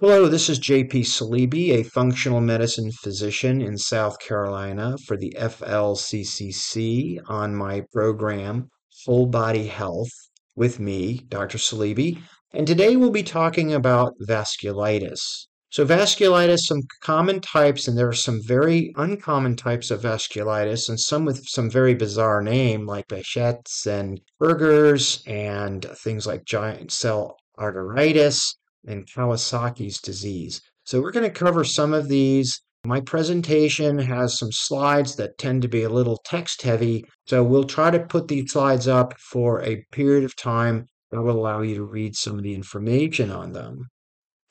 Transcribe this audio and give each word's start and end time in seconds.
Hello, 0.00 0.28
this 0.28 0.48
is 0.48 0.58
JP 0.58 1.04
Saleeby, 1.04 1.72
a 1.72 1.82
functional 1.82 2.40
medicine 2.40 2.90
physician 2.90 3.60
in 3.60 3.76
South 3.76 4.18
Carolina 4.18 4.96
for 5.06 5.14
the 5.14 5.36
FLCCC 5.38 7.18
on 7.26 7.54
my 7.54 7.82
program 7.92 8.70
Whole 9.04 9.26
Body 9.26 9.66
Health 9.66 10.08
with 10.56 10.80
me, 10.80 11.18
Dr. 11.28 11.58
Saleeby. 11.58 12.18
And 12.54 12.66
today 12.66 12.96
we'll 12.96 13.10
be 13.10 13.22
talking 13.22 13.74
about 13.74 14.14
vasculitis. 14.26 15.20
So, 15.68 15.84
vasculitis, 15.84 16.60
some 16.60 16.80
common 17.02 17.42
types, 17.42 17.86
and 17.86 17.98
there 17.98 18.08
are 18.08 18.14
some 18.14 18.40
very 18.42 18.94
uncommon 18.96 19.54
types 19.54 19.90
of 19.90 20.00
vasculitis, 20.00 20.88
and 20.88 20.98
some 20.98 21.26
with 21.26 21.46
some 21.46 21.68
very 21.68 21.92
bizarre 21.92 22.40
name 22.40 22.86
like 22.86 23.06
Behçet's 23.08 23.86
and 23.86 24.18
Buerger's, 24.40 25.22
and 25.26 25.84
things 26.02 26.26
like 26.26 26.46
giant 26.46 26.90
cell 26.90 27.36
arteritis 27.58 28.54
and 28.86 29.06
Kawasaki's 29.06 30.00
disease. 30.00 30.60
So 30.84 31.00
we're 31.00 31.12
going 31.12 31.30
to 31.30 31.30
cover 31.30 31.64
some 31.64 31.92
of 31.92 32.08
these. 32.08 32.60
My 32.84 33.00
presentation 33.00 33.98
has 33.98 34.38
some 34.38 34.50
slides 34.52 35.16
that 35.16 35.36
tend 35.36 35.62
to 35.62 35.68
be 35.68 35.82
a 35.82 35.90
little 35.90 36.20
text 36.24 36.62
heavy, 36.62 37.04
so 37.26 37.44
we'll 37.44 37.64
try 37.64 37.90
to 37.90 38.00
put 38.00 38.28
these 38.28 38.52
slides 38.52 38.88
up 38.88 39.18
for 39.18 39.62
a 39.62 39.84
period 39.92 40.24
of 40.24 40.34
time 40.34 40.88
that 41.10 41.20
will 41.20 41.38
allow 41.38 41.60
you 41.60 41.74
to 41.74 41.84
read 41.84 42.16
some 42.16 42.38
of 42.38 42.42
the 42.42 42.54
information 42.54 43.30
on 43.30 43.52
them. 43.52 43.88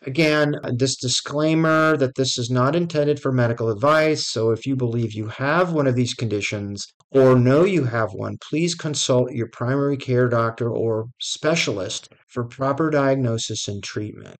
Again, 0.05 0.55
this 0.75 0.95
disclaimer 0.95 1.97
that 1.97 2.15
this 2.15 2.37
is 2.37 2.49
not 2.49 2.73
intended 2.73 3.21
for 3.21 3.33
medical 3.33 3.69
advice, 3.69 4.27
so 4.27 4.51
if 4.51 4.65
you 4.65 4.77
believe 4.77 5.11
you 5.11 5.27
have 5.27 5.73
one 5.73 5.87
of 5.87 5.95
these 5.95 6.13
conditions 6.13 6.87
or 7.11 7.37
know 7.37 7.65
you 7.65 7.83
have 7.83 8.13
one, 8.13 8.37
please 8.37 8.75
consult 8.75 9.33
your 9.33 9.47
primary 9.47 9.97
care 9.97 10.29
doctor 10.29 10.69
or 10.69 11.07
specialist 11.19 12.07
for 12.27 12.45
proper 12.45 12.89
diagnosis 12.89 13.67
and 13.67 13.83
treatment. 13.83 14.37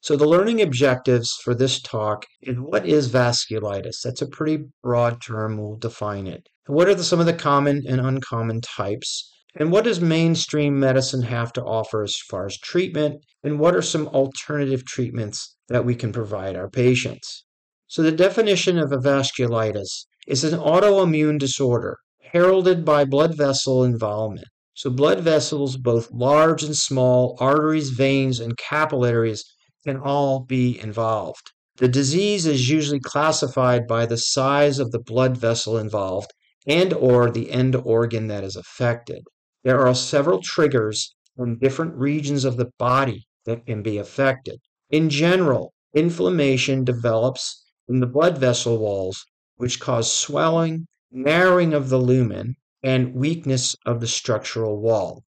So, 0.00 0.14
the 0.14 0.28
learning 0.28 0.60
objectives 0.60 1.32
for 1.42 1.54
this 1.54 1.80
talk 1.80 2.26
is 2.42 2.56
what 2.56 2.86
is 2.86 3.08
vasculitis? 3.08 4.02
That's 4.04 4.22
a 4.22 4.28
pretty 4.28 4.66
broad 4.82 5.22
term, 5.22 5.56
we'll 5.56 5.76
define 5.76 6.26
it. 6.26 6.48
What 6.66 6.86
are 6.86 6.94
the, 6.94 7.02
some 7.02 7.18
of 7.18 7.26
the 7.26 7.32
common 7.32 7.82
and 7.88 8.00
uncommon 8.00 8.60
types? 8.60 9.32
And 9.54 9.72
what 9.72 9.84
does 9.84 10.00
mainstream 10.00 10.78
medicine 10.78 11.22
have 11.22 11.52
to 11.54 11.64
offer 11.64 12.02
as 12.02 12.16
far 12.28 12.46
as 12.46 12.58
treatment? 12.58 13.24
And 13.42 13.58
what 13.58 13.74
are 13.74 13.82
some 13.82 14.06
alternative 14.08 14.84
treatments 14.84 15.56
that 15.68 15.84
we 15.84 15.94
can 15.94 16.12
provide 16.12 16.54
our 16.54 16.68
patients? 16.68 17.44
So, 17.86 18.02
the 18.02 18.12
definition 18.12 18.78
of 18.78 18.92
a 18.92 18.98
vasculitis 18.98 20.06
is 20.26 20.44
an 20.44 20.58
autoimmune 20.60 21.38
disorder 21.38 21.96
heralded 22.32 22.84
by 22.84 23.06
blood 23.06 23.36
vessel 23.36 23.82
involvement. 23.82 24.46
So, 24.74 24.90
blood 24.90 25.20
vessels, 25.20 25.78
both 25.78 26.12
large 26.12 26.62
and 26.62 26.76
small, 26.76 27.36
arteries, 27.40 27.90
veins, 27.90 28.40
and 28.40 28.56
capillaries, 28.58 29.44
can 29.86 29.96
all 29.96 30.40
be 30.40 30.78
involved. 30.78 31.50
The 31.78 31.88
disease 31.88 32.44
is 32.44 32.68
usually 32.68 33.00
classified 33.00 33.86
by 33.86 34.04
the 34.04 34.18
size 34.18 34.78
of 34.78 34.90
the 34.90 35.00
blood 35.00 35.38
vessel 35.38 35.78
involved 35.78 36.32
and 36.66 36.92
or 36.92 37.30
the 37.30 37.50
end 37.50 37.74
organ 37.74 38.26
that 38.26 38.44
is 38.44 38.56
affected. 38.56 39.22
There 39.64 39.86
are 39.86 39.94
several 39.94 40.40
triggers 40.42 41.14
in 41.36 41.58
different 41.58 41.94
regions 41.94 42.44
of 42.44 42.56
the 42.56 42.70
body 42.78 43.26
that 43.44 43.66
can 43.66 43.82
be 43.82 43.98
affected. 43.98 44.60
In 44.90 45.10
general, 45.10 45.72
inflammation 45.94 46.84
develops 46.84 47.64
in 47.88 48.00
the 48.00 48.06
blood 48.06 48.38
vessel 48.38 48.78
walls, 48.78 49.24
which 49.56 49.80
cause 49.80 50.12
swelling, 50.12 50.86
narrowing 51.10 51.74
of 51.74 51.88
the 51.88 51.98
lumen, 51.98 52.54
and 52.82 53.14
weakness 53.14 53.74
of 53.84 54.00
the 54.00 54.06
structural 54.06 54.80
wall. 54.80 55.24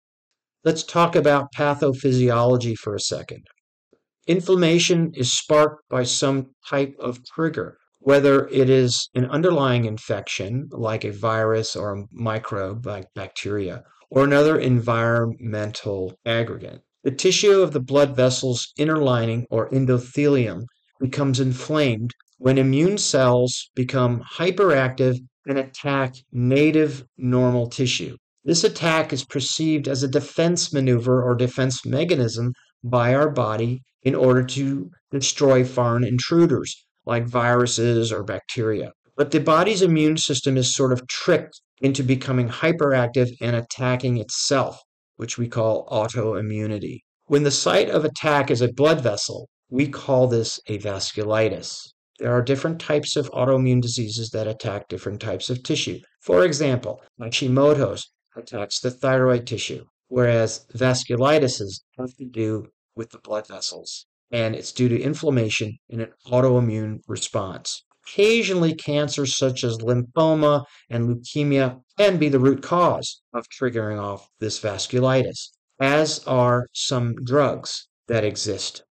Let's 0.62 0.84
talk 0.84 1.16
about 1.16 1.52
pathophysiology 1.56 2.76
for 2.76 2.94
a 2.94 3.00
second. 3.00 3.46
Inflammation 4.26 5.10
is 5.14 5.32
sparked 5.32 5.88
by 5.88 6.04
some 6.04 6.50
type 6.68 6.94
of 7.00 7.24
trigger, 7.24 7.78
whether 7.98 8.46
it 8.48 8.70
is 8.70 9.08
an 9.14 9.24
underlying 9.24 9.86
infection 9.86 10.68
like 10.70 11.04
a 11.04 11.12
virus 11.12 11.74
or 11.74 11.94
a 11.94 12.04
microbe 12.12 12.86
like 12.86 13.06
bacteria, 13.14 13.82
or 14.10 14.24
another 14.24 14.58
environmental 14.58 16.18
aggregate. 16.26 16.82
The 17.04 17.12
tissue 17.12 17.60
of 17.62 17.72
the 17.72 17.80
blood 17.80 18.14
vessel's 18.14 18.72
inner 18.76 18.98
lining 18.98 19.46
or 19.50 19.70
endothelium 19.70 20.64
becomes 21.00 21.40
inflamed 21.40 22.12
when 22.38 22.58
immune 22.58 22.98
cells 22.98 23.70
become 23.74 24.22
hyperactive 24.22 25.18
and 25.46 25.58
attack 25.58 26.14
native 26.32 27.04
normal 27.16 27.68
tissue. 27.68 28.16
This 28.44 28.64
attack 28.64 29.12
is 29.12 29.24
perceived 29.24 29.88
as 29.88 30.02
a 30.02 30.08
defense 30.08 30.72
maneuver 30.72 31.22
or 31.22 31.34
defense 31.34 31.84
mechanism 31.84 32.52
by 32.82 33.14
our 33.14 33.30
body 33.30 33.82
in 34.02 34.14
order 34.14 34.42
to 34.42 34.90
destroy 35.10 35.64
foreign 35.64 36.04
intruders 36.04 36.86
like 37.06 37.26
viruses 37.26 38.12
or 38.12 38.22
bacteria. 38.22 38.92
But 39.16 39.30
the 39.30 39.40
body's 39.40 39.82
immune 39.82 40.16
system 40.16 40.56
is 40.56 40.74
sort 40.74 40.92
of 40.92 41.06
tricked 41.06 41.60
into 41.80 42.02
becoming 42.02 42.48
hyperactive 42.48 43.30
and 43.40 43.56
attacking 43.56 44.18
itself, 44.18 44.80
which 45.16 45.38
we 45.38 45.48
call 45.48 45.86
autoimmunity. 45.88 47.00
When 47.26 47.42
the 47.42 47.50
site 47.50 47.88
of 47.88 48.04
attack 48.04 48.50
is 48.50 48.60
a 48.60 48.72
blood 48.72 49.00
vessel, 49.00 49.48
we 49.70 49.88
call 49.88 50.26
this 50.26 50.58
a 50.66 50.78
vasculitis. 50.78 51.78
There 52.18 52.32
are 52.32 52.42
different 52.42 52.80
types 52.80 53.16
of 53.16 53.30
autoimmune 53.30 53.80
diseases 53.80 54.30
that 54.30 54.46
attack 54.46 54.88
different 54.88 55.20
types 55.20 55.48
of 55.48 55.62
tissue. 55.62 56.00
For 56.20 56.44
example, 56.44 57.00
Hashimoto's 57.18 58.10
attacks 58.36 58.80
the 58.80 58.90
thyroid 58.90 59.46
tissue, 59.46 59.84
whereas 60.08 60.66
vasculitises 60.74 61.80
have 61.98 62.14
to 62.16 62.26
do 62.26 62.66
with 62.94 63.10
the 63.10 63.18
blood 63.18 63.46
vessels, 63.46 64.06
and 64.30 64.54
it's 64.54 64.72
due 64.72 64.88
to 64.88 65.00
inflammation 65.00 65.78
in 65.88 66.00
an 66.00 66.12
autoimmune 66.26 66.98
response. 67.08 67.84
Occasionally, 68.12 68.74
cancers 68.74 69.36
such 69.36 69.62
as 69.62 69.78
lymphoma 69.78 70.64
and 70.88 71.08
leukemia 71.08 71.80
can 71.96 72.18
be 72.18 72.28
the 72.28 72.40
root 72.40 72.60
cause 72.60 73.22
of 73.32 73.46
triggering 73.48 74.02
off 74.02 74.28
this 74.40 74.58
vasculitis, 74.58 75.50
as 75.78 76.18
are 76.26 76.66
some 76.72 77.14
drugs 77.22 77.86
that 78.08 78.24
exist. 78.24 78.82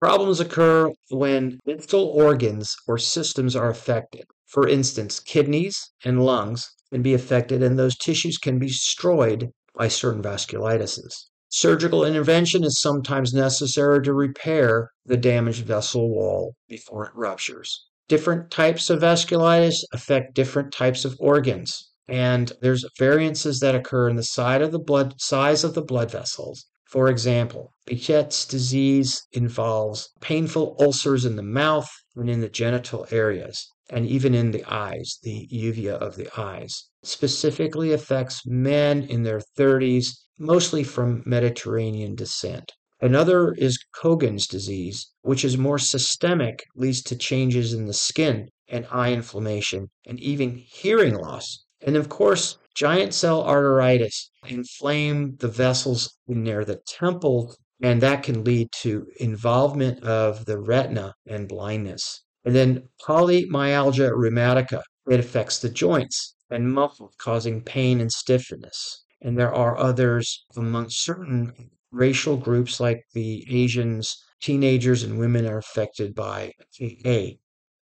Problems 0.00 0.40
occur 0.40 0.90
when 1.10 1.58
vital 1.66 2.06
organs 2.06 2.74
or 2.88 2.96
systems 2.96 3.54
are 3.54 3.68
affected. 3.68 4.24
For 4.46 4.66
instance, 4.66 5.20
kidneys 5.20 5.90
and 6.02 6.24
lungs 6.24 6.70
can 6.90 7.02
be 7.02 7.12
affected, 7.12 7.62
and 7.62 7.78
those 7.78 7.98
tissues 7.98 8.38
can 8.38 8.58
be 8.58 8.68
destroyed 8.68 9.50
by 9.74 9.88
certain 9.88 10.22
vasculitises. 10.22 11.26
Surgical 11.50 12.06
intervention 12.06 12.64
is 12.64 12.80
sometimes 12.80 13.34
necessary 13.34 14.02
to 14.02 14.14
repair 14.14 14.92
the 15.04 15.18
damaged 15.18 15.66
vessel 15.66 16.08
wall 16.08 16.54
before 16.70 17.04
it 17.04 17.12
ruptures 17.14 17.84
different 18.08 18.50
types 18.50 18.90
of 18.90 19.00
vasculitis 19.00 19.84
affect 19.92 20.34
different 20.34 20.72
types 20.72 21.04
of 21.04 21.16
organs. 21.18 21.90
And 22.08 22.52
there's 22.60 22.84
variances 22.98 23.60
that 23.60 23.74
occur 23.74 24.08
in 24.08 24.16
the 24.16 24.22
size 24.22 24.62
of 24.62 24.72
the 24.72 24.78
blood 24.78 25.20
size 25.20 25.64
of 25.64 25.74
the 25.74 25.82
blood 25.82 26.10
vessels. 26.10 26.66
For 26.92 27.08
example, 27.08 27.72
Behçet's 27.88 28.44
disease 28.44 29.22
involves 29.32 30.10
painful 30.20 30.76
ulcers 30.78 31.24
in 31.24 31.36
the 31.36 31.42
mouth 31.42 31.88
and 32.16 32.28
in 32.28 32.42
the 32.42 32.50
genital 32.50 33.06
areas, 33.10 33.66
and 33.88 34.06
even 34.06 34.34
in 34.34 34.50
the 34.50 34.64
eyes, 34.70 35.18
the 35.22 35.48
uvea 35.50 35.94
of 35.94 36.16
the 36.16 36.28
eyes. 36.38 36.90
Specifically 37.02 37.92
affects 37.92 38.44
men 38.44 39.04
in 39.04 39.22
their 39.22 39.40
30s, 39.56 40.08
mostly 40.38 40.84
from 40.84 41.22
Mediterranean 41.24 42.14
descent. 42.14 42.72
Another 43.02 43.52
is 43.54 43.84
Cogan's 43.96 44.46
disease, 44.46 45.10
which 45.22 45.44
is 45.44 45.58
more 45.58 45.80
systemic, 45.80 46.64
leads 46.76 47.02
to 47.02 47.16
changes 47.16 47.74
in 47.74 47.86
the 47.86 47.92
skin 47.92 48.48
and 48.68 48.86
eye 48.92 49.12
inflammation 49.12 49.90
and 50.06 50.20
even 50.20 50.56
hearing 50.56 51.16
loss. 51.16 51.64
And 51.80 51.96
of 51.96 52.08
course, 52.08 52.58
giant 52.76 53.12
cell 53.12 53.42
arteritis 53.42 54.30
inflame 54.46 55.34
the 55.40 55.48
vessels 55.48 56.16
near 56.28 56.64
the 56.64 56.80
temple, 56.86 57.56
and 57.82 58.00
that 58.02 58.22
can 58.22 58.44
lead 58.44 58.68
to 58.82 59.08
involvement 59.18 60.04
of 60.04 60.44
the 60.44 60.60
retina 60.60 61.12
and 61.26 61.48
blindness. 61.48 62.22
And 62.44 62.54
then 62.54 62.88
polymyalgia 63.04 64.12
rheumatica, 64.12 64.80
it 65.10 65.18
affects 65.18 65.58
the 65.58 65.70
joints 65.70 66.36
and 66.50 66.72
muscles, 66.72 67.16
causing 67.18 67.62
pain 67.62 68.00
and 68.00 68.12
stiffness. 68.12 69.02
And 69.20 69.36
there 69.36 69.52
are 69.52 69.76
others 69.76 70.44
among 70.56 70.90
certain 70.90 71.70
racial 71.92 72.36
groups 72.36 72.80
like 72.80 73.04
the 73.12 73.44
Asians, 73.48 74.16
teenagers, 74.40 75.02
and 75.02 75.18
women 75.18 75.46
are 75.46 75.58
affected 75.58 76.14
by 76.14 76.52
KA. 76.78 77.28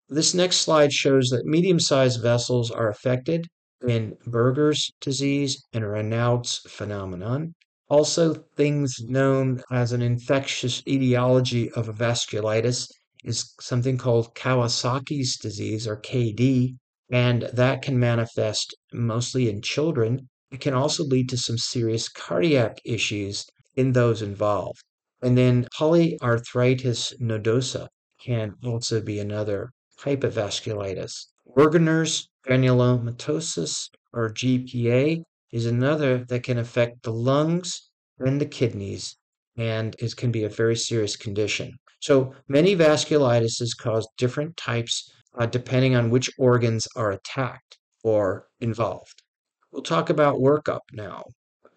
This 0.10 0.34
next 0.34 0.62
slide 0.62 0.94
shows 0.94 1.28
that 1.30 1.46
medium 1.46 1.80
sized 1.80 2.22
vessels 2.22 2.72
are 2.72 2.90
affected 2.90 3.46
in 3.86 4.16
Buerger's 4.26 4.90
disease 5.02 5.62
and 5.74 5.84
Raynaud's 5.84 6.60
phenomenon. 6.70 7.54
Also, 7.90 8.46
things 8.56 8.96
known 9.02 9.62
as 9.72 9.92
an 9.92 10.02
infectious 10.02 10.82
etiology 10.88 11.70
of 11.72 11.88
vasculitis 11.88 12.88
is 13.24 13.54
something 13.60 13.98
called 13.98 14.34
Kawasaki's 14.34 15.38
disease 15.38 15.86
or 15.86 16.00
KD, 16.02 16.78
and 17.12 17.44
that 17.54 17.82
can 17.82 18.00
manifest 18.00 18.76
mostly 18.94 19.50
in 19.50 19.62
children. 19.62 20.30
It 20.52 20.62
can 20.62 20.74
also 20.74 21.04
lead 21.04 21.28
to 21.30 21.38
some 21.38 21.58
serious 21.58 22.08
cardiac 22.08 22.80
issues 22.86 23.46
in 23.78 23.94
those 23.94 24.22
involved. 24.22 24.84
And 25.22 25.38
then 25.38 25.68
polyarteritis 25.80 27.20
nodosa. 27.22 27.88
can 28.20 28.56
also 28.66 29.00
be 29.00 29.20
another 29.20 29.72
type 30.00 30.24
of 30.24 30.34
vasculitis. 30.34 31.28
Wegener's 31.56 32.28
granulomatosis 32.46 33.90
or 34.12 34.34
GPA 34.34 35.24
is 35.52 35.66
another 35.66 36.26
that 36.26 36.44
can 36.44 36.58
affect 36.58 37.04
the 37.04 37.14
lungs 37.14 37.90
and 38.20 38.42
the 38.42 38.46
kidneys 38.46 39.16
and 39.56 39.96
it 40.00 40.16
can 40.16 40.32
be 40.32 40.44
a 40.44 40.50
very 40.50 40.76
serious 40.76 41.16
condition. 41.16 41.72
So 42.00 42.34
many 42.48 42.76
vasculitises 42.76 43.76
cause 43.78 44.08
different 44.18 44.56
types 44.58 45.12
uh, 45.38 45.46
depending 45.46 45.96
on 45.96 46.10
which 46.10 46.30
organs 46.38 46.88
are 46.96 47.12
attacked 47.12 47.78
or 48.04 48.48
involved. 48.60 49.24
We'll 49.72 49.84
talk 49.84 50.10
about 50.10 50.40
workup 50.40 50.82
now. 50.92 51.24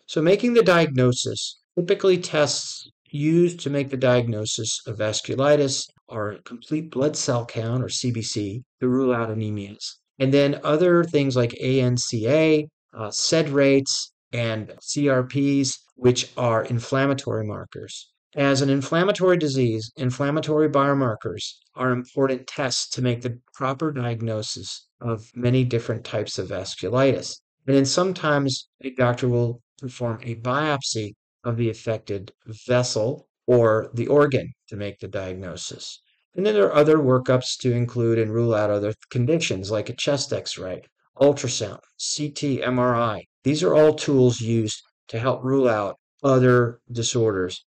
So 0.06 0.20
making 0.20 0.54
the 0.54 0.62
diagnosis, 0.62 1.60
typically 1.78 2.18
tests 2.18 2.90
used 3.10 3.60
to 3.60 3.70
make 3.70 3.90
the 3.90 3.96
diagnosis 3.96 4.80
of 4.86 4.98
vasculitis 4.98 5.86
are 6.08 6.32
a 6.32 6.42
complete 6.42 6.90
blood 6.90 7.16
cell 7.16 7.44
count 7.44 7.82
or 7.82 7.86
CBC 7.86 8.62
to 8.80 8.88
rule 8.88 9.12
out 9.12 9.30
anemias. 9.30 9.94
And 10.18 10.32
then 10.32 10.60
other 10.64 11.04
things 11.04 11.36
like 11.36 11.52
ANCA, 11.62 12.68
uh, 12.94 13.10
SED 13.10 13.48
rates, 13.48 14.12
and 14.32 14.68
CRPs, 14.80 15.76
which 15.96 16.30
are 16.36 16.64
inflammatory 16.64 17.46
markers. 17.46 18.10
As 18.36 18.62
an 18.62 18.70
inflammatory 18.70 19.36
disease, 19.36 19.90
inflammatory 19.96 20.68
biomarkers 20.68 21.54
are 21.74 21.90
important 21.90 22.46
tests 22.46 22.88
to 22.90 23.02
make 23.02 23.22
the 23.22 23.40
proper 23.54 23.90
diagnosis 23.90 24.86
of 25.00 25.28
many 25.34 25.64
different 25.64 26.04
types 26.04 26.38
of 26.38 26.48
vasculitis. 26.48 27.40
And 27.66 27.76
then 27.76 27.84
sometimes 27.84 28.68
a 28.82 28.90
doctor 28.90 29.28
will 29.28 29.62
perform 29.78 30.20
a 30.22 30.36
biopsy 30.36 31.14
of 31.44 31.56
the 31.56 31.70
affected 31.70 32.32
vessel 32.46 33.28
or 33.46 33.90
the 33.94 34.06
organ 34.06 34.52
to 34.68 34.76
make 34.76 34.98
the 34.98 35.08
diagnosis. 35.08 36.00
And 36.34 36.46
then 36.46 36.54
there 36.54 36.66
are 36.66 36.74
other 36.74 36.98
workups 36.98 37.58
to 37.58 37.72
include 37.72 38.18
and 38.18 38.32
rule 38.32 38.54
out 38.54 38.70
other 38.70 38.94
conditions 39.10 39.70
like 39.70 39.88
a 39.88 39.96
chest 39.96 40.32
x 40.32 40.56
ray, 40.56 40.82
ultrasound, 41.20 41.80
CT, 41.98 42.62
MRI. 42.62 43.22
These 43.42 43.62
are 43.62 43.74
all 43.74 43.94
tools 43.94 44.40
used 44.40 44.82
to 45.08 45.18
help 45.18 45.42
rule 45.42 45.68
out 45.68 45.96
other 46.22 46.80
disorders. 46.92 47.64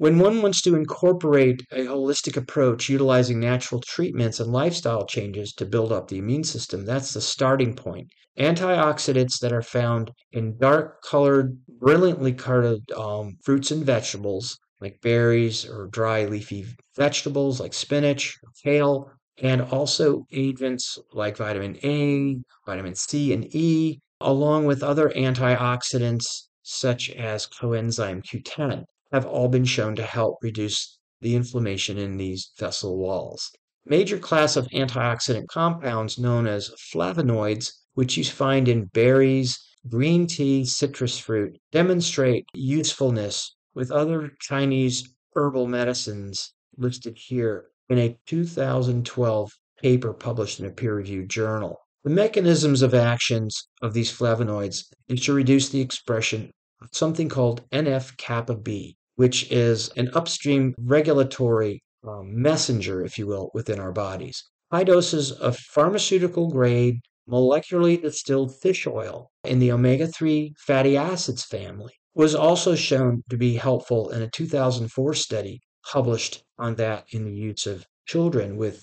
When 0.00 0.18
one 0.18 0.40
wants 0.40 0.62
to 0.62 0.76
incorporate 0.76 1.60
a 1.70 1.84
holistic 1.84 2.34
approach 2.34 2.88
utilizing 2.88 3.38
natural 3.38 3.82
treatments 3.82 4.40
and 4.40 4.50
lifestyle 4.50 5.04
changes 5.04 5.52
to 5.58 5.66
build 5.66 5.92
up 5.92 6.08
the 6.08 6.16
immune 6.16 6.44
system, 6.44 6.86
that's 6.86 7.12
the 7.12 7.20
starting 7.20 7.74
point. 7.76 8.08
Antioxidants 8.38 9.38
that 9.40 9.52
are 9.52 9.60
found 9.60 10.10
in 10.32 10.56
dark 10.56 11.02
colored, 11.02 11.58
brilliantly 11.68 12.32
colored 12.32 12.90
um, 12.92 13.36
fruits 13.44 13.70
and 13.72 13.84
vegetables, 13.84 14.58
like 14.80 15.02
berries 15.02 15.68
or 15.68 15.88
dry 15.88 16.24
leafy 16.24 16.64
vegetables 16.96 17.60
like 17.60 17.74
spinach, 17.74 18.38
kale, 18.64 19.10
and 19.42 19.60
also 19.60 20.24
agents 20.32 20.98
like 21.12 21.36
vitamin 21.36 21.76
A, 21.84 22.38
vitamin 22.64 22.94
C, 22.94 23.34
and 23.34 23.54
E, 23.54 24.00
along 24.18 24.64
with 24.64 24.82
other 24.82 25.10
antioxidants 25.10 26.48
such 26.62 27.10
as 27.10 27.46
coenzyme 27.46 28.22
Q10, 28.22 28.86
have 29.12 29.26
all 29.26 29.48
been 29.48 29.64
shown 29.64 29.96
to 29.96 30.02
help 30.02 30.38
reduce 30.42 30.98
the 31.20 31.34
inflammation 31.34 31.98
in 31.98 32.16
these 32.16 32.52
vessel 32.58 32.96
walls. 32.96 33.50
Major 33.84 34.18
class 34.18 34.56
of 34.56 34.68
antioxidant 34.68 35.48
compounds 35.48 36.18
known 36.18 36.46
as 36.46 36.70
flavonoids, 36.92 37.72
which 37.94 38.16
you 38.16 38.24
find 38.24 38.68
in 38.68 38.84
berries, 38.86 39.58
green 39.88 40.26
tea, 40.26 40.64
citrus 40.64 41.18
fruit, 41.18 41.58
demonstrate 41.72 42.44
usefulness 42.54 43.56
with 43.74 43.90
other 43.90 44.32
Chinese 44.40 45.14
herbal 45.34 45.66
medicines 45.66 46.52
listed 46.76 47.16
here 47.16 47.66
in 47.88 47.98
a 47.98 48.18
2012 48.26 49.50
paper 49.82 50.12
published 50.12 50.60
in 50.60 50.66
a 50.66 50.70
peer-reviewed 50.70 51.28
journal. 51.28 51.78
The 52.04 52.10
mechanisms 52.10 52.82
of 52.82 52.94
actions 52.94 53.68
of 53.82 53.92
these 53.92 54.12
flavonoids 54.12 54.84
is 55.08 55.22
to 55.24 55.32
reduce 55.32 55.68
the 55.68 55.80
expression 55.80 56.50
of 56.80 56.88
something 56.92 57.28
called 57.28 57.68
NF-kappa 57.70 58.56
B, 58.56 58.96
which 59.20 59.52
is 59.52 59.90
an 59.98 60.08
upstream 60.14 60.74
regulatory 60.78 61.82
um, 62.08 62.40
messenger, 62.40 63.04
if 63.04 63.18
you 63.18 63.26
will, 63.26 63.50
within 63.52 63.78
our 63.78 63.92
bodies. 63.92 64.42
High 64.72 64.84
doses 64.84 65.30
of 65.30 65.58
pharmaceutical 65.58 66.48
grade 66.48 67.00
molecularly 67.28 68.00
distilled 68.00 68.58
fish 68.62 68.86
oil 68.86 69.30
in 69.44 69.58
the 69.58 69.70
omega 69.72 70.06
3 70.06 70.54
fatty 70.66 70.96
acids 70.96 71.44
family 71.44 71.92
was 72.14 72.34
also 72.34 72.74
shown 72.74 73.22
to 73.28 73.36
be 73.36 73.56
helpful 73.56 74.08
in 74.08 74.22
a 74.22 74.30
2004 74.30 75.12
study 75.12 75.60
published 75.92 76.42
on 76.58 76.76
that 76.76 77.04
in 77.12 77.26
the 77.26 77.34
use 77.34 77.66
of 77.66 77.84
children 78.06 78.56
with 78.56 78.82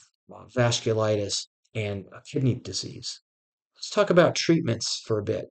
vasculitis 0.55 1.47
and 1.73 2.05
kidney 2.31 2.53
disease. 2.53 3.21
Let's 3.75 3.89
talk 3.89 4.11
about 4.11 4.35
treatments 4.35 5.01
for 5.03 5.17
a 5.17 5.23
bit. 5.23 5.45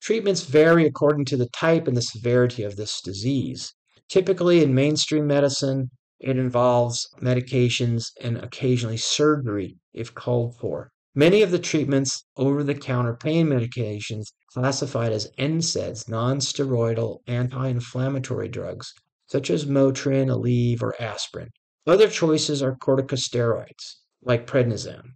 Treatments 0.00 0.40
vary 0.40 0.86
according 0.86 1.26
to 1.26 1.36
the 1.36 1.50
type 1.50 1.86
and 1.86 1.94
the 1.94 2.00
severity 2.00 2.62
of 2.62 2.76
this 2.76 3.02
disease. 3.02 3.74
Typically, 4.12 4.62
in 4.62 4.74
mainstream 4.74 5.26
medicine, 5.26 5.88
it 6.20 6.36
involves 6.36 7.08
medications 7.22 8.12
and 8.20 8.36
occasionally 8.36 8.98
surgery 8.98 9.78
if 9.94 10.14
called 10.14 10.54
for. 10.58 10.90
Many 11.14 11.40
of 11.40 11.50
the 11.50 11.58
treatments, 11.58 12.22
over 12.36 12.62
the 12.62 12.74
counter 12.74 13.16
pain 13.16 13.46
medications 13.46 14.26
classified 14.52 15.12
as 15.12 15.30
NSAIDs, 15.38 16.10
non 16.10 16.40
steroidal 16.40 17.20
anti 17.26 17.68
inflammatory 17.68 18.48
drugs, 18.48 18.92
such 19.28 19.48
as 19.48 19.64
Motrin, 19.64 20.28
Aleve, 20.28 20.82
or 20.82 20.94
aspirin. 21.00 21.48
Other 21.86 22.10
choices 22.10 22.62
are 22.62 22.76
corticosteroids, 22.76 23.94
like 24.20 24.46
prednisone, 24.46 25.12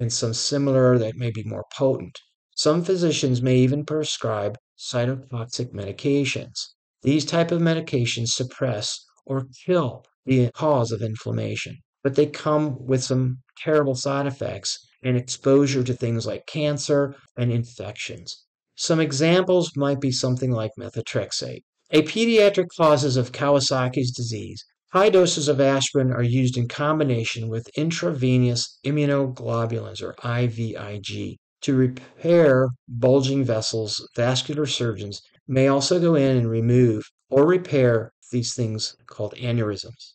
and 0.00 0.10
some 0.10 0.32
similar 0.32 0.96
that 0.96 1.16
may 1.16 1.30
be 1.30 1.44
more 1.44 1.66
potent. 1.76 2.18
Some 2.56 2.82
physicians 2.82 3.42
may 3.42 3.58
even 3.58 3.84
prescribe 3.84 4.56
cytotoxic 4.78 5.74
medications. 5.74 6.68
These 7.02 7.24
type 7.24 7.52
of 7.52 7.60
medications 7.60 8.28
suppress 8.28 9.04
or 9.24 9.46
kill 9.64 10.04
the 10.26 10.50
cause 10.52 10.90
of 10.90 11.00
inflammation, 11.00 11.78
but 12.02 12.16
they 12.16 12.26
come 12.26 12.84
with 12.84 13.04
some 13.04 13.38
terrible 13.56 13.94
side 13.94 14.26
effects 14.26 14.78
and 15.02 15.16
exposure 15.16 15.84
to 15.84 15.94
things 15.94 16.26
like 16.26 16.46
cancer 16.46 17.14
and 17.36 17.52
infections. 17.52 18.44
Some 18.74 19.00
examples 19.00 19.72
might 19.76 20.00
be 20.00 20.10
something 20.10 20.50
like 20.50 20.72
methotrexate. 20.78 21.62
A 21.90 22.02
pediatric 22.02 22.66
causes 22.76 23.16
of 23.16 23.32
Kawasaki's 23.32 24.10
disease. 24.10 24.64
High 24.92 25.10
doses 25.10 25.48
of 25.48 25.60
aspirin 25.60 26.12
are 26.12 26.22
used 26.22 26.56
in 26.56 26.66
combination 26.66 27.48
with 27.48 27.70
intravenous 27.76 28.78
immunoglobulins 28.84 30.02
or 30.02 30.14
IVIG 30.24 31.36
to 31.62 31.74
repair 31.74 32.68
bulging 32.88 33.44
vessels. 33.44 34.06
Vascular 34.16 34.66
surgeons 34.66 35.20
may 35.48 35.66
also 35.66 35.98
go 35.98 36.14
in 36.14 36.36
and 36.36 36.50
remove 36.50 37.02
or 37.30 37.46
repair 37.46 38.12
these 38.30 38.54
things 38.54 38.94
called 39.06 39.34
aneurysms. 39.36 40.12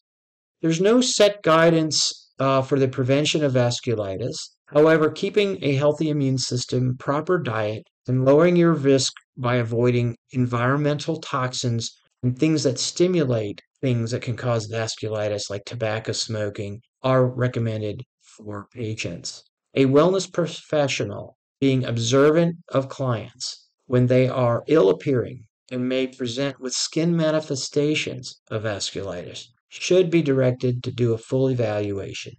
There's 0.61 0.79
no 0.79 1.01
set 1.01 1.41
guidance 1.41 2.31
uh, 2.39 2.61
for 2.61 2.79
the 2.79 2.87
prevention 2.87 3.43
of 3.43 3.53
vasculitis. 3.53 4.35
However, 4.67 5.09
keeping 5.09 5.63
a 5.63 5.75
healthy 5.75 6.09
immune 6.09 6.37
system, 6.37 6.95
proper 6.97 7.37
diet, 7.37 7.83
and 8.07 8.25
lowering 8.25 8.55
your 8.55 8.73
risk 8.73 9.13
by 9.35 9.55
avoiding 9.55 10.15
environmental 10.31 11.19
toxins 11.19 11.91
and 12.21 12.37
things 12.37 12.63
that 12.63 12.79
stimulate 12.79 13.61
things 13.81 14.11
that 14.11 14.21
can 14.21 14.37
cause 14.37 14.71
vasculitis, 14.71 15.49
like 15.49 15.65
tobacco 15.65 16.11
smoking, 16.11 16.81
are 17.01 17.25
recommended 17.25 18.03
for 18.21 18.67
patients. 18.73 19.43
A 19.75 19.85
wellness 19.85 20.31
professional 20.31 21.37
being 21.59 21.83
observant 21.83 22.55
of 22.69 22.89
clients 22.89 23.62
when 23.85 24.07
they 24.07 24.27
are 24.27 24.63
ill 24.67 24.89
appearing 24.89 25.45
and 25.71 25.89
may 25.89 26.07
present 26.07 26.59
with 26.59 26.73
skin 26.73 27.15
manifestations 27.15 28.41
of 28.49 28.63
vasculitis 28.63 29.47
should 29.69 30.09
be 30.09 30.21
directed 30.21 30.83
to 30.83 30.91
do 30.91 31.13
a 31.13 31.17
full 31.17 31.49
evaluation. 31.49 32.33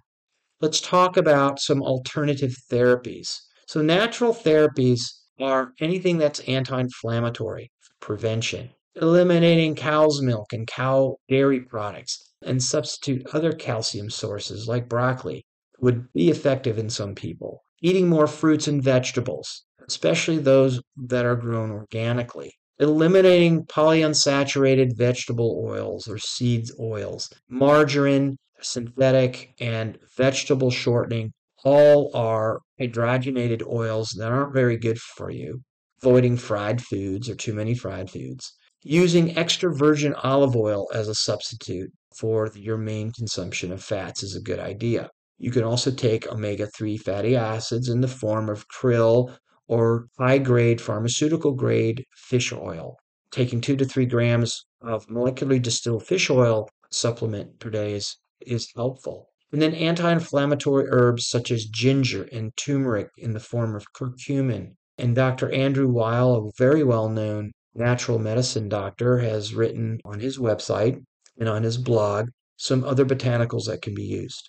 Let's 0.61 0.81
talk 0.81 1.17
about 1.17 1.59
some 1.59 1.83
alternative 1.83 2.55
therapies. 2.71 3.41
So, 3.67 3.83
natural 3.83 4.33
therapies 4.33 5.01
are 5.41 5.73
anything 5.81 6.19
that's 6.19 6.41
anti 6.41 6.79
inflammatory, 6.79 7.73
prevention, 7.99 8.71
eliminating 8.95 9.75
cow's 9.75 10.23
milk 10.23 10.53
and 10.53 10.67
cow 10.67 11.17
dairy 11.29 11.61
products, 11.61 12.33
and 12.41 12.63
substitute 12.63 13.27
other 13.33 13.53
calcium 13.53 14.11
sources 14.11 14.69
like 14.69 14.89
broccoli 14.89 15.45
would 15.81 16.13
be 16.13 16.31
effective 16.31 16.79
in 16.79 16.89
some 16.89 17.15
people. 17.15 17.65
Eating 17.83 18.09
more 18.09 18.27
fruits 18.27 18.69
and 18.69 18.83
vegetables, 18.83 19.65
especially 19.89 20.39
those 20.39 20.81
that 20.97 21.25
are 21.25 21.37
grown 21.37 21.71
organically. 21.71 22.53
Eliminating 22.79 23.65
polyunsaturated 23.67 24.97
vegetable 24.97 25.63
oils 25.65 26.09
or 26.09 26.19
seeds 26.19 26.75
oils, 26.81 27.31
margarine, 27.49 28.37
synthetic, 28.61 29.55
and 29.61 29.99
vegetable 30.17 30.71
shortening 30.71 31.33
all 31.65 32.11
are 32.15 32.61
hydrogenated 32.81 33.67
oils 33.67 34.15
that 34.19 34.31
aren't 34.31 34.53
very 34.53 34.77
good 34.77 34.99
for 34.99 35.31
you. 35.31 35.63
Avoiding 36.03 36.37
fried 36.37 36.83
foods 36.83 37.31
or 37.31 37.35
too 37.35 37.55
many 37.55 37.75
fried 37.75 38.11
foods. 38.11 38.53
Using 38.83 39.37
extra 39.39 39.75
virgin 39.75 40.15
olive 40.23 40.55
oil 40.55 40.87
as 40.93 41.09
a 41.09 41.15
substitute 41.15 41.91
for 42.19 42.51
your 42.55 42.77
main 42.77 43.13
consumption 43.13 43.73
of 43.73 43.83
fats 43.83 44.23
is 44.23 44.37
a 44.37 44.43
good 44.43 44.59
idea. 44.59 45.09
You 45.39 45.51
can 45.51 45.65
also 45.65 45.91
take 45.91 46.31
omega 46.31 46.67
3 46.67 46.99
fatty 46.99 47.35
acids 47.35 47.89
in 47.89 48.03
the 48.03 48.09
form 48.09 48.49
of 48.51 48.67
krill 48.69 49.35
or 49.67 50.07
high 50.19 50.39
grade 50.39 50.81
pharmaceutical 50.81 51.53
grade 51.53 52.05
fish 52.17 52.53
oil. 52.53 52.97
Taking 53.31 53.61
two 53.61 53.77
to 53.77 53.85
three 53.85 54.07
grams 54.07 54.65
of 54.81 55.07
molecularly 55.07 55.61
distilled 55.61 56.07
fish 56.07 56.31
oil 56.31 56.69
supplement 56.91 57.59
per 57.59 57.71
day 57.71 57.95
is, 57.95 58.17
is 58.41 58.71
helpful. 58.77 59.29
And 59.53 59.63
then 59.63 59.75
anti 59.75 60.11
inflammatory 60.11 60.87
herbs 60.89 61.29
such 61.29 61.51
as 61.51 61.67
ginger 61.67 62.29
and 62.33 62.57
turmeric 62.57 63.09
in 63.19 63.33
the 63.33 63.41
form 63.41 63.75
of 63.75 63.93
curcumin. 63.93 64.75
And 64.99 65.15
Dr. 65.15 65.51
Andrew 65.53 65.89
Weil, 65.89 66.35
a 66.35 66.51
very 66.59 66.85
well 66.85 67.09
known 67.09 67.53
natural 67.75 68.19
medicine 68.19 68.69
doctor, 68.69 69.19
has 69.19 69.55
written 69.55 70.01
on 70.05 70.21
his 70.21 70.39
website 70.39 71.03
and 71.39 71.49
on 71.49 71.63
his 71.63 71.79
blog 71.79 72.29
some 72.57 72.85
other 72.85 73.05
botanicals 73.05 73.67
that 73.67 73.83
can 73.83 73.95
be 73.95 74.05
used. 74.05 74.49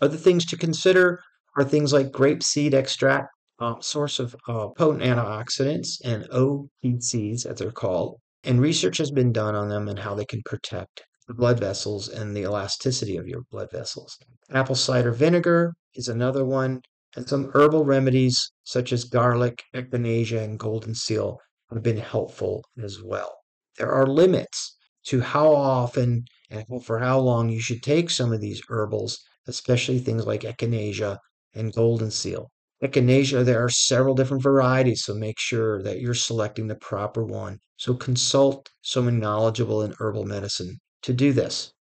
Other 0.00 0.16
things 0.16 0.44
to 0.46 0.56
consider 0.56 1.20
are 1.56 1.64
things 1.64 1.92
like 1.92 2.12
grape 2.12 2.42
seed 2.42 2.74
extract, 2.74 3.28
uh, 3.58 3.80
source 3.80 4.18
of 4.18 4.36
uh, 4.48 4.68
potent 4.68 5.02
antioxidants 5.02 6.00
and 6.04 6.24
OPCs, 6.30 7.46
as 7.46 7.58
they're 7.58 7.72
called. 7.72 8.20
And 8.44 8.60
research 8.60 8.98
has 8.98 9.10
been 9.10 9.32
done 9.32 9.54
on 9.54 9.68
them 9.68 9.88
and 9.88 9.98
how 9.98 10.14
they 10.14 10.24
can 10.24 10.42
protect 10.44 11.02
the 11.26 11.34
blood 11.34 11.58
vessels 11.58 12.08
and 12.08 12.36
the 12.36 12.42
elasticity 12.42 13.16
of 13.16 13.26
your 13.26 13.42
blood 13.50 13.68
vessels. 13.72 14.16
Apple 14.50 14.74
cider 14.74 15.10
vinegar 15.10 15.74
is 15.94 16.08
another 16.08 16.44
one, 16.44 16.80
and 17.16 17.28
some 17.28 17.50
herbal 17.54 17.84
remedies 17.84 18.52
such 18.62 18.92
as 18.92 19.04
garlic, 19.04 19.64
echinacea, 19.74 20.42
and 20.42 20.58
golden 20.58 20.94
seal 20.94 21.38
have 21.72 21.82
been 21.82 21.96
helpful 21.96 22.64
as 22.82 23.02
well. 23.02 23.34
There 23.78 23.90
are 23.90 24.06
limits 24.06 24.76
to 25.06 25.20
how 25.20 25.52
often 25.54 26.24
and 26.50 26.64
for 26.84 26.98
how 26.98 27.18
long 27.18 27.48
you 27.48 27.60
should 27.60 27.82
take 27.82 28.10
some 28.10 28.32
of 28.32 28.40
these 28.40 28.62
herbals, 28.68 29.18
especially 29.46 29.98
things 29.98 30.26
like 30.26 30.42
echinacea 30.42 31.18
and 31.54 31.72
golden 31.72 32.10
seal. 32.10 32.50
Echinacea, 32.82 33.42
there 33.42 33.64
are 33.64 33.70
several 33.70 34.14
different 34.14 34.42
varieties, 34.42 35.04
so 35.04 35.14
make 35.14 35.38
sure 35.38 35.82
that 35.82 36.00
you're 36.00 36.12
selecting 36.12 36.66
the 36.66 36.74
proper 36.74 37.24
one. 37.24 37.58
So 37.78 37.94
consult 37.94 38.70
someone 38.82 39.18
knowledgeable 39.18 39.82
in 39.82 39.94
herbal 39.98 40.26
medicine 40.26 40.78
to 41.02 41.14
do 41.14 41.32
this. 41.32 41.72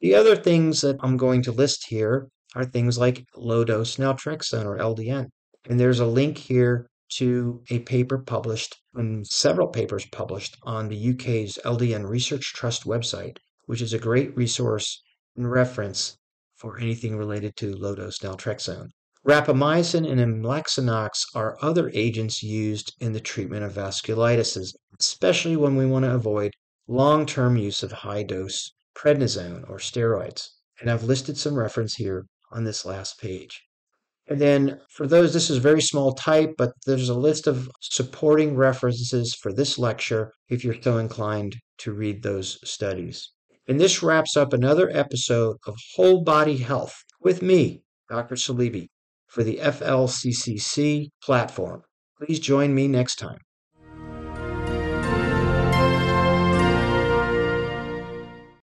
The 0.00 0.14
other 0.14 0.36
things 0.36 0.82
that 0.82 0.96
I'm 1.00 1.16
going 1.16 1.42
to 1.42 1.52
list 1.52 1.86
here 1.88 2.28
are 2.54 2.64
things 2.64 2.98
like 2.98 3.24
low 3.36 3.64
dose 3.64 3.96
naltrexone 3.96 4.66
or 4.66 4.78
LDN. 4.78 5.28
And 5.68 5.80
there's 5.80 6.00
a 6.00 6.06
link 6.06 6.36
here 6.38 6.88
to 7.10 7.62
a 7.70 7.78
paper 7.80 8.18
published 8.18 8.76
and 8.94 9.26
several 9.26 9.68
papers 9.68 10.06
published 10.06 10.58
on 10.62 10.88
the 10.88 11.10
UK's 11.10 11.58
LDN 11.64 12.06
Research 12.06 12.52
Trust 12.52 12.84
website, 12.84 13.38
which 13.66 13.80
is 13.80 13.92
a 13.94 13.98
great 13.98 14.36
resource 14.36 15.02
and 15.36 15.50
reference 15.50 16.18
for 16.56 16.78
anything 16.78 17.16
related 17.16 17.56
to 17.56 17.74
low 17.76 17.94
dose 17.94 18.18
naltrexone. 18.18 18.90
Rapamycin 19.26 20.08
and 20.08 20.20
amlexanox 20.20 21.24
are 21.34 21.58
other 21.60 21.90
agents 21.92 22.42
used 22.42 22.94
in 23.00 23.12
the 23.12 23.20
treatment 23.20 23.64
of 23.64 23.72
vasculitis, 23.72 24.56
especially 24.98 25.56
when 25.56 25.76
we 25.76 25.84
want 25.84 26.04
to 26.04 26.14
avoid 26.14 26.54
long 26.86 27.26
term 27.26 27.56
use 27.56 27.82
of 27.82 27.90
high 27.90 28.22
dose 28.22 28.72
prednisone 28.94 29.68
or 29.68 29.78
steroids. 29.78 30.50
And 30.80 30.88
I've 30.88 31.04
listed 31.04 31.36
some 31.36 31.56
reference 31.56 31.96
here 31.96 32.26
on 32.52 32.64
this 32.64 32.84
last 32.84 33.20
page. 33.20 33.60
And 34.28 34.40
then 34.40 34.80
for 34.90 35.06
those, 35.06 35.32
this 35.32 35.50
is 35.50 35.58
very 35.58 35.82
small 35.82 36.14
type, 36.14 36.54
but 36.56 36.72
there's 36.86 37.08
a 37.08 37.14
list 37.14 37.46
of 37.46 37.70
supporting 37.80 38.56
references 38.56 39.34
for 39.34 39.52
this 39.52 39.78
lecture 39.78 40.32
if 40.48 40.64
you're 40.64 40.80
so 40.80 40.98
inclined 40.98 41.56
to 41.78 41.92
read 41.92 42.22
those 42.22 42.58
studies. 42.62 43.32
And 43.66 43.80
this 43.80 44.02
wraps 44.02 44.36
up 44.36 44.52
another 44.52 44.88
episode 44.90 45.56
of 45.66 45.76
Whole 45.96 46.22
Body 46.22 46.58
Health 46.58 47.02
with 47.20 47.42
me, 47.42 47.82
Dr. 48.08 48.36
Saleeby, 48.36 48.88
for 49.38 49.44
the 49.44 49.60
FLCCC 49.62 51.10
platform. 51.22 51.82
Please 52.20 52.40
join 52.40 52.74
me 52.74 52.88
next 52.88 53.20
time. 53.20 53.38